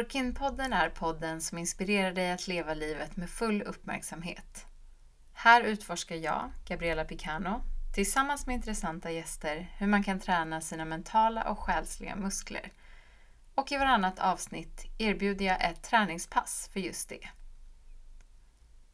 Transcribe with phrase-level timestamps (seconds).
[0.00, 4.66] Workin-podden är podden som inspirerar dig att leva livet med full uppmärksamhet.
[5.32, 7.62] Här utforskar jag, Gabriella Picano,
[7.94, 12.72] tillsammans med intressanta gäster hur man kan träna sina mentala och själsliga muskler.
[13.54, 17.28] Och i varannat avsnitt erbjuder jag ett träningspass för just det.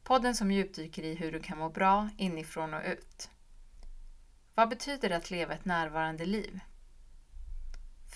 [0.05, 3.31] Podden som djupdyker i hur du kan må bra inifrån och ut.
[4.55, 6.61] Vad betyder det att leva ett närvarande liv?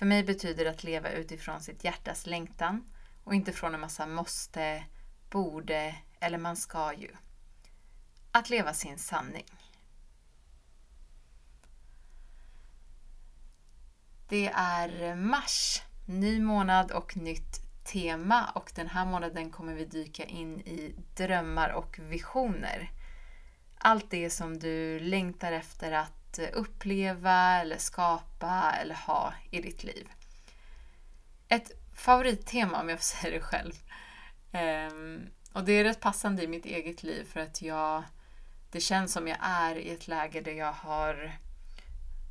[0.00, 2.84] För mig betyder det att leva utifrån sitt hjärtas längtan
[3.24, 4.84] och inte från en massa måste,
[5.30, 7.10] borde eller man ska ju.
[8.32, 9.44] Att leva sin sanning.
[14.28, 20.24] Det är mars, ny månad och nytt tema och den här månaden kommer vi dyka
[20.24, 22.90] in i drömmar och visioner.
[23.78, 30.08] Allt det som du längtar efter att uppleva eller skapa eller ha i ditt liv.
[31.48, 33.72] Ett favorittema om jag får säga det själv.
[34.92, 38.02] Um, och det är rätt passande i mitt eget liv för att jag
[38.70, 41.32] det känns som jag är i ett läge där jag har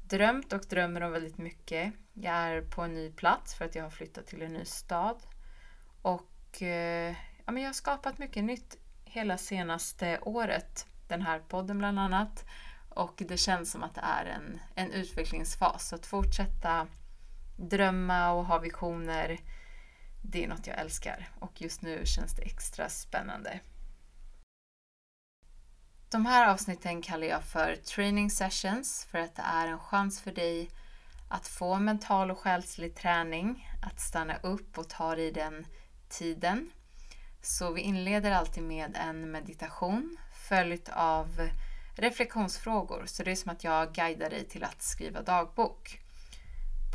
[0.04, 1.94] drömt och drömmer om väldigt mycket.
[2.14, 5.18] Jag är på en ny plats för att jag har flyttat till en ny stad.
[6.02, 10.88] Och eh, ja, men jag har skapat mycket nytt hela senaste året.
[11.08, 12.46] Den här podden bland annat.
[12.90, 15.88] Och det känns som att det är en, en utvecklingsfas.
[15.88, 16.88] Så att fortsätta
[17.58, 19.40] drömma och ha visioner,
[20.22, 21.30] det är något jag älskar.
[21.40, 23.60] Och just nu känns det extra spännande.
[26.10, 30.32] De här avsnitten kallar jag för training sessions för att det är en chans för
[30.32, 30.70] dig
[31.30, 35.66] att få mental och själslig träning, att stanna upp och ta dig den
[36.10, 36.72] tiden.
[37.42, 40.18] Så vi inleder alltid med en meditation
[40.50, 41.50] följt av
[42.00, 43.04] reflektionsfrågor.
[43.06, 46.02] Så det är som att jag guidar dig till att skriva dagbok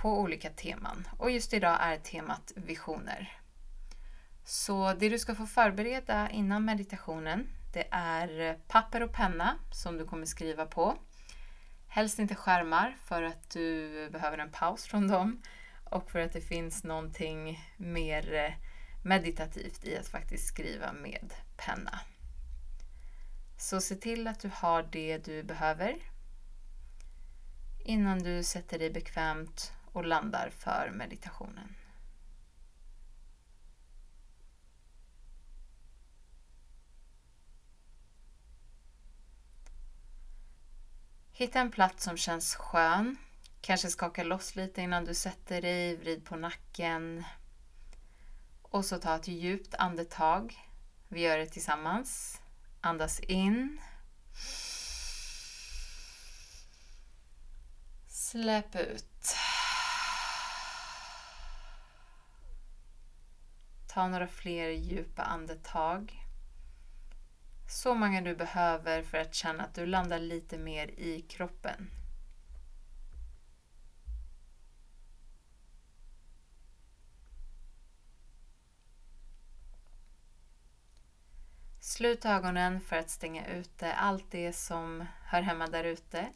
[0.03, 1.09] på olika teman.
[1.19, 3.39] Och just idag är temat visioner.
[4.45, 10.05] Så det du ska få förbereda innan meditationen det är papper och penna som du
[10.05, 10.99] kommer skriva på.
[11.89, 15.43] Helst inte skärmar för att du behöver en paus från dem
[15.85, 18.57] och för att det finns någonting mer
[19.05, 22.01] meditativt i att faktiskt skriva med penna.
[23.57, 25.97] Så se till att du har det du behöver
[27.85, 31.75] innan du sätter dig bekvämt och landar för meditationen.
[41.33, 43.17] Hitta en plats som känns skön.
[43.61, 47.25] Kanske skaka loss lite innan du sätter dig, vrid på nacken.
[48.63, 50.55] Och så ta ett djupt andetag.
[51.09, 52.41] Vi gör det tillsammans.
[52.85, 53.81] Andas in.
[58.07, 59.37] Släpp ut.
[63.87, 66.13] Ta några fler djupa andetag.
[67.69, 71.91] Så många du behöver för att känna att du landar lite mer i kroppen.
[81.97, 86.29] Slut ögonen för att stänga ute allt det som hör hemma där ute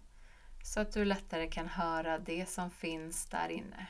[0.62, 3.86] så att du lättare kan höra det som finns där inne.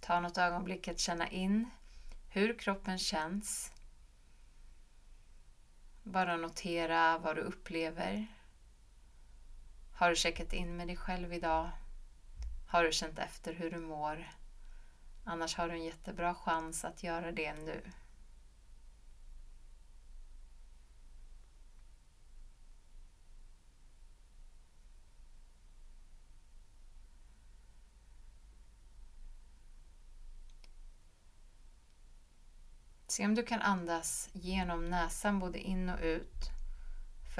[0.00, 1.70] Ta något ögonblick att känna in
[2.28, 3.72] hur kroppen känns.
[6.02, 8.39] Bara notera vad du upplever.
[10.00, 11.70] Har du checkat in med dig själv idag?
[12.66, 14.28] Har du känt efter hur du mår?
[15.24, 17.82] Annars har du en jättebra chans att göra det nu.
[33.06, 36.59] Se om du kan andas genom näsan både in och ut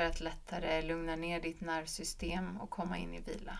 [0.00, 3.58] för att lättare lugna ner ditt nervsystem och komma in i vila.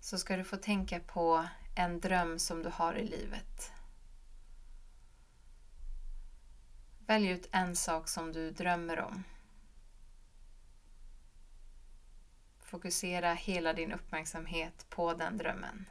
[0.00, 3.72] Så ska du få tänka på en dröm som du har i livet.
[7.06, 9.24] Välj ut en sak som du drömmer om.
[12.60, 15.86] Fokusera hela din uppmärksamhet på den drömmen.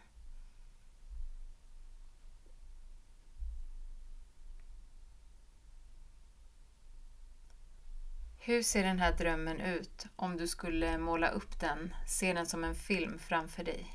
[8.47, 12.63] Hur ser den här drömmen ut om du skulle måla upp den, se den som
[12.63, 13.87] en film framför dig?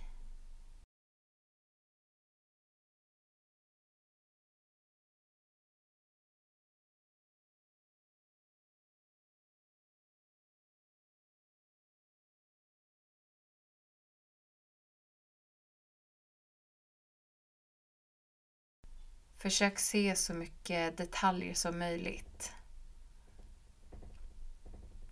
[19.38, 22.52] Försök se så mycket detaljer som möjligt.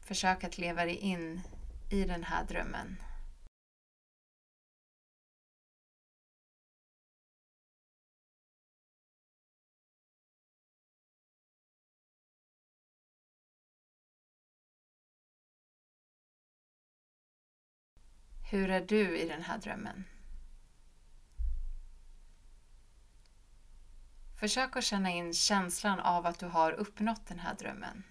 [0.08, 1.40] Försök att leva dig in
[1.90, 2.96] i den här drömmen.
[18.50, 20.04] Hur är du i den här drömmen?
[24.40, 28.04] Försök att känna in känslan av att du har uppnått den här drömmen.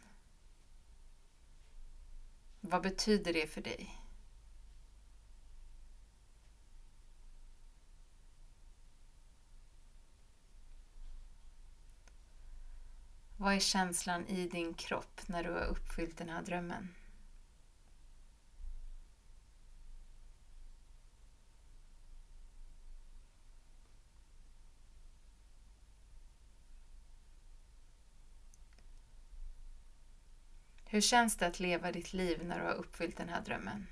[2.70, 4.02] Vad betyder det för dig?
[13.38, 16.90] Vad är känslan i din kropp när du har uppfyllt den här drömmen?
[30.98, 33.88] Hur känns det att leva ditt liv när du har uppfyllt den här drömmen?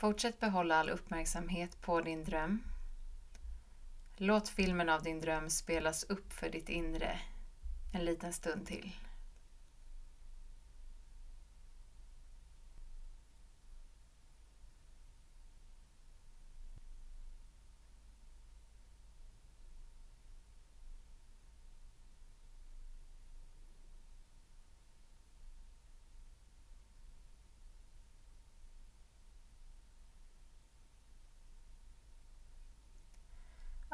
[0.00, 2.62] Fortsätt behålla all uppmärksamhet på din dröm.
[4.16, 7.20] Låt filmen av din dröm spelas upp för ditt inre
[7.92, 8.92] en liten stund till.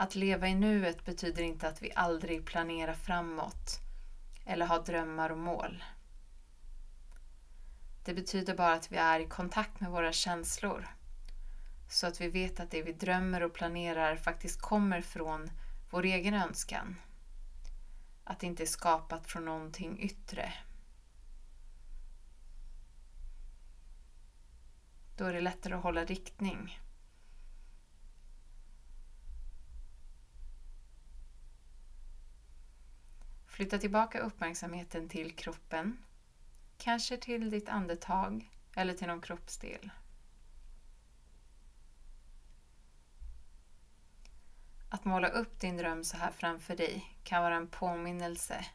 [0.00, 3.81] Att leva i nuet betyder inte att vi aldrig planerar framåt
[4.44, 5.85] eller har drömmar och mål.
[8.05, 10.88] Det betyder bara att vi är i kontakt med våra känslor
[11.88, 15.50] så att vi vet att det vi drömmer och planerar faktiskt kommer från
[15.91, 16.96] vår egen önskan.
[18.25, 20.53] Att det inte är skapat från någonting yttre.
[25.17, 26.81] Då är det lättare att hålla riktning.
[33.61, 35.99] Flytta tillbaka uppmärksamheten till kroppen.
[36.79, 39.91] Kanske till ditt andetag eller till någon kroppsdel.
[44.89, 48.67] Att måla upp din dröm så här framför dig kan vara en påminnelse.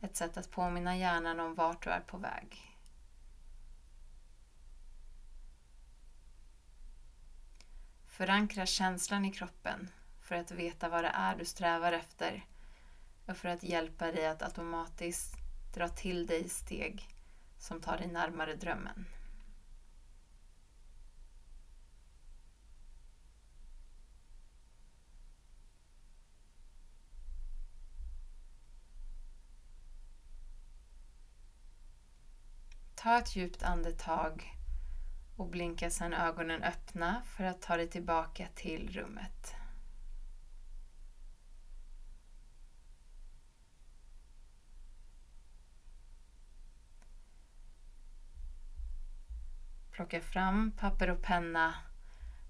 [0.00, 2.76] Ett sätt att påminna hjärnan om vart du är på väg.
[8.06, 9.90] Förankra känslan i kroppen
[10.20, 12.44] för att veta vad det är du strävar efter
[13.30, 15.34] och för att hjälpa dig att automatiskt
[15.74, 17.08] dra till dig steg
[17.58, 19.06] som tar dig närmare drömmen.
[32.94, 34.56] Ta ett djupt andetag
[35.36, 39.59] och blinka sedan ögonen öppna för att ta dig tillbaka till rummet.
[50.00, 51.74] Plocka fram papper och penna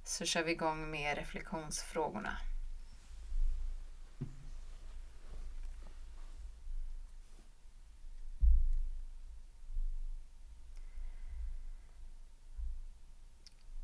[0.04, 2.36] så kör vi igång med reflektionsfrågorna.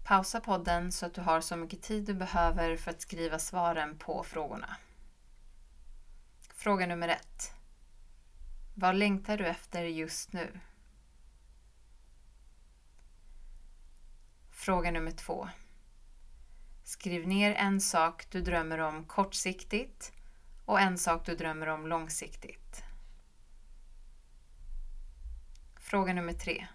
[0.05, 3.99] Pausa podden så att du har så mycket tid du behöver för att skriva svaren
[3.99, 4.77] på frågorna.
[6.55, 7.55] Fråga nummer ett.
[8.75, 10.61] Vad längtar du efter just nu?
[14.67, 15.49] Fråga nummer två.
[16.85, 20.13] Skriv ner en sak du drömmer om kortsiktigt
[20.65, 22.85] och en sak du drömmer om långsiktigt.
[25.77, 26.67] Fråga nummer tre.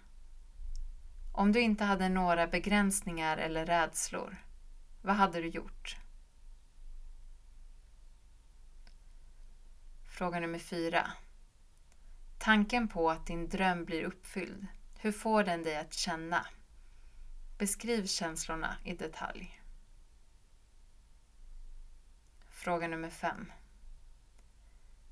[1.32, 4.44] Om du inte hade några begränsningar eller rädslor,
[5.02, 5.96] vad hade du gjort?
[10.08, 11.12] Fråga nummer fyra.
[12.38, 14.66] Tanken på att din dröm blir uppfylld,
[14.98, 16.46] hur får den dig att känna?
[17.62, 19.60] Beskriv känslorna i detalj.
[22.48, 23.52] Fråga nummer 5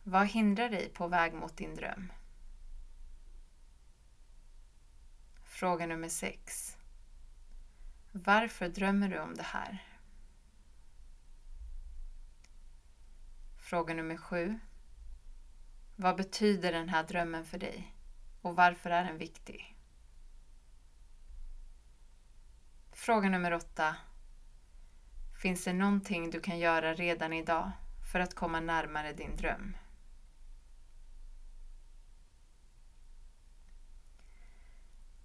[0.05, 2.13] Vad hindrar dig på väg mot din dröm?
[5.45, 6.77] Fråga nummer 6
[8.13, 9.85] Varför drömmer du om det här?
[13.59, 14.61] Fråga nummer 7
[15.97, 17.95] Vad betyder den här drömmen för dig?
[18.43, 19.80] Och varför är den viktig?
[23.01, 23.97] Fråga nummer åtta.
[25.43, 27.71] Finns det någonting du kan göra redan idag
[28.13, 29.77] för att komma närmare din dröm?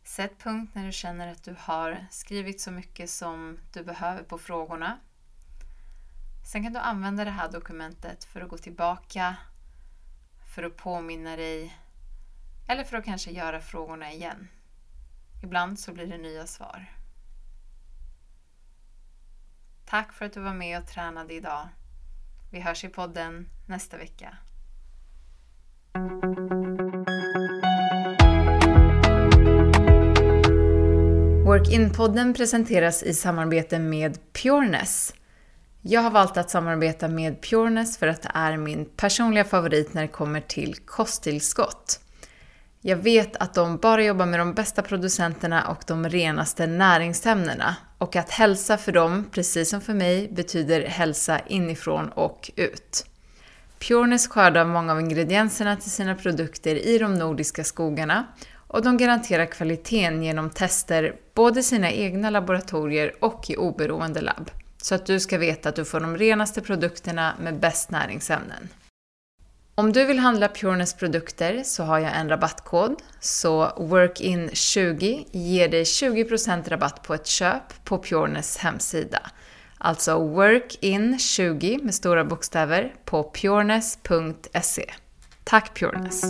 [0.03, 4.37] Sätt punkt när du känner att du har skrivit så mycket som du behöver på
[4.37, 4.99] frågorna.
[6.51, 9.35] Sen kan du använda det här dokumentet för att gå tillbaka,
[10.53, 11.77] för att påminna dig
[12.67, 14.47] eller för att kanske göra frågorna igen.
[15.43, 16.95] Ibland så blir det nya svar.
[19.89, 21.67] Tack för att du var med och tränade idag.
[22.51, 24.37] Vi hörs i podden nästa vecka.
[31.45, 35.13] Work-in-podden presenteras i samarbete med Pureness.
[35.81, 40.01] Jag har valt att samarbeta med Pureness för att det är min personliga favorit när
[40.01, 41.99] det kommer till kosttillskott.
[42.81, 48.15] Jag vet att de bara jobbar med de bästa producenterna och de renaste näringsämnena och
[48.15, 53.05] att hälsa för dem, precis som för mig, betyder hälsa inifrån och ut.
[53.79, 58.25] Pureness skördar många av ingredienserna till sina produkter i de nordiska skogarna
[58.67, 64.51] och de garanterar kvaliteten genom tester både i sina egna laboratorier och i oberoende labb.
[64.77, 68.69] Så att du ska veta att du får de renaste produkterna med bäst näringsämnen.
[69.77, 72.95] Om du vill handla Pureness produkter så har jag en rabattkod.
[73.19, 79.19] Så WORKIN20 ger dig 20% rabatt på ett köp på Pureness hemsida.
[79.77, 84.93] Alltså WORKIN20 med stora bokstäver på pureness.se.
[85.43, 86.23] Tack Pureness!